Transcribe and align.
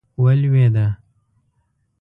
ولوېده. 0.23 0.87